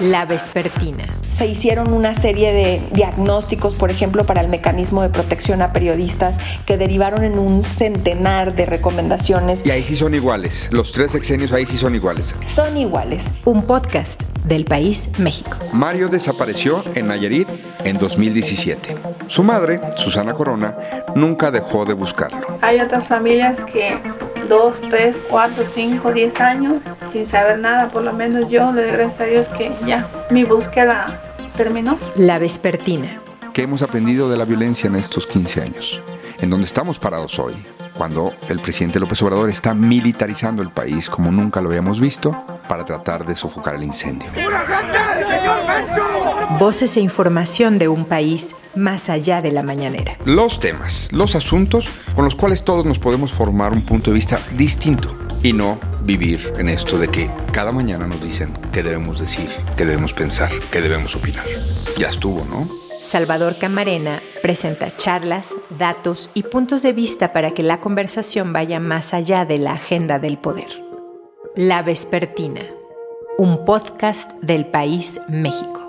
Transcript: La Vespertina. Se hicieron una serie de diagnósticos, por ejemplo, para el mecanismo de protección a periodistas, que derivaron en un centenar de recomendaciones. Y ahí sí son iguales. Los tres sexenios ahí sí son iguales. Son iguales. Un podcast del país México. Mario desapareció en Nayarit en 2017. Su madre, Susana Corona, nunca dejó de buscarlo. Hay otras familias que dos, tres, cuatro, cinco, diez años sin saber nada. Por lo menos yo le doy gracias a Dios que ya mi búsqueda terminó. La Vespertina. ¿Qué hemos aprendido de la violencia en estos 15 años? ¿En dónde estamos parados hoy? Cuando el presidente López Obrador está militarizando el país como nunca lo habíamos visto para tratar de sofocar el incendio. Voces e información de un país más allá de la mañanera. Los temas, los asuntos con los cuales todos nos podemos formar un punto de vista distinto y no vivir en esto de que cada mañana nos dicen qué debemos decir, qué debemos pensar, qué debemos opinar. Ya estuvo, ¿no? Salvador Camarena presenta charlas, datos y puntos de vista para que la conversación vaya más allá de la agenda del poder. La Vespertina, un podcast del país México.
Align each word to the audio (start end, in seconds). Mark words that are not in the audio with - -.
La 0.00 0.24
Vespertina. 0.24 1.06
Se 1.36 1.46
hicieron 1.46 1.92
una 1.92 2.14
serie 2.14 2.52
de 2.52 2.82
diagnósticos, 2.92 3.74
por 3.74 3.90
ejemplo, 3.90 4.26
para 4.26 4.40
el 4.40 4.48
mecanismo 4.48 5.02
de 5.02 5.08
protección 5.08 5.62
a 5.62 5.72
periodistas, 5.72 6.34
que 6.66 6.76
derivaron 6.76 7.24
en 7.24 7.38
un 7.38 7.64
centenar 7.64 8.56
de 8.56 8.66
recomendaciones. 8.66 9.64
Y 9.64 9.70
ahí 9.70 9.84
sí 9.84 9.94
son 9.94 10.14
iguales. 10.14 10.68
Los 10.72 10.92
tres 10.92 11.12
sexenios 11.12 11.52
ahí 11.52 11.64
sí 11.64 11.76
son 11.76 11.94
iguales. 11.94 12.34
Son 12.46 12.76
iguales. 12.76 13.24
Un 13.44 13.62
podcast 13.62 14.24
del 14.44 14.64
país 14.64 15.10
México. 15.18 15.56
Mario 15.72 16.08
desapareció 16.08 16.82
en 16.94 17.08
Nayarit 17.08 17.48
en 17.84 17.98
2017. 17.98 18.96
Su 19.28 19.44
madre, 19.44 19.80
Susana 19.96 20.32
Corona, 20.32 20.76
nunca 21.14 21.50
dejó 21.50 21.84
de 21.84 21.94
buscarlo. 21.94 22.58
Hay 22.62 22.80
otras 22.80 23.06
familias 23.06 23.64
que 23.64 23.98
dos, 24.48 24.80
tres, 24.80 25.16
cuatro, 25.28 25.64
cinco, 25.72 26.12
diez 26.12 26.40
años 26.40 26.74
sin 27.12 27.26
saber 27.26 27.58
nada. 27.58 27.88
Por 27.88 28.02
lo 28.02 28.12
menos 28.12 28.48
yo 28.48 28.72
le 28.72 28.82
doy 28.82 28.92
gracias 28.92 29.20
a 29.20 29.24
Dios 29.24 29.48
que 29.48 29.72
ya 29.86 30.08
mi 30.30 30.44
búsqueda 30.44 31.36
terminó. 31.56 31.98
La 32.16 32.38
Vespertina. 32.38 33.20
¿Qué 33.52 33.62
hemos 33.62 33.82
aprendido 33.82 34.30
de 34.30 34.36
la 34.36 34.44
violencia 34.44 34.88
en 34.88 34.96
estos 34.96 35.26
15 35.26 35.62
años? 35.62 36.00
¿En 36.40 36.50
dónde 36.50 36.66
estamos 36.66 36.98
parados 36.98 37.38
hoy? 37.38 37.54
Cuando 37.94 38.32
el 38.48 38.60
presidente 38.60 39.00
López 39.00 39.20
Obrador 39.22 39.50
está 39.50 39.74
militarizando 39.74 40.62
el 40.62 40.70
país 40.70 41.10
como 41.10 41.32
nunca 41.32 41.60
lo 41.60 41.68
habíamos 41.68 41.98
visto 41.98 42.36
para 42.68 42.84
tratar 42.84 43.26
de 43.26 43.34
sofocar 43.34 43.74
el 43.74 43.82
incendio. 43.82 44.28
Voces 46.58 46.96
e 46.96 47.00
información 47.00 47.78
de 47.78 47.86
un 47.86 48.04
país 48.04 48.56
más 48.74 49.10
allá 49.10 49.40
de 49.40 49.52
la 49.52 49.62
mañanera. 49.62 50.16
Los 50.24 50.58
temas, 50.58 51.08
los 51.12 51.36
asuntos 51.36 51.88
con 52.16 52.24
los 52.24 52.34
cuales 52.34 52.64
todos 52.64 52.84
nos 52.84 52.98
podemos 52.98 53.32
formar 53.32 53.72
un 53.72 53.82
punto 53.82 54.10
de 54.10 54.16
vista 54.16 54.40
distinto 54.56 55.16
y 55.40 55.52
no 55.52 55.78
vivir 56.02 56.52
en 56.58 56.68
esto 56.68 56.98
de 56.98 57.06
que 57.06 57.30
cada 57.52 57.70
mañana 57.70 58.08
nos 58.08 58.20
dicen 58.20 58.52
qué 58.72 58.82
debemos 58.82 59.20
decir, 59.20 59.48
qué 59.76 59.84
debemos 59.84 60.14
pensar, 60.14 60.50
qué 60.72 60.80
debemos 60.80 61.14
opinar. 61.14 61.44
Ya 61.96 62.08
estuvo, 62.08 62.44
¿no? 62.46 62.66
Salvador 63.00 63.56
Camarena 63.56 64.20
presenta 64.42 64.90
charlas, 64.90 65.54
datos 65.78 66.30
y 66.34 66.42
puntos 66.42 66.82
de 66.82 66.92
vista 66.92 67.32
para 67.32 67.52
que 67.52 67.62
la 67.62 67.80
conversación 67.80 68.52
vaya 68.52 68.80
más 68.80 69.14
allá 69.14 69.44
de 69.44 69.58
la 69.58 69.74
agenda 69.74 70.18
del 70.18 70.38
poder. 70.38 70.84
La 71.54 71.82
Vespertina, 71.82 72.62
un 73.38 73.64
podcast 73.64 74.32
del 74.42 74.66
país 74.66 75.20
México. 75.28 75.87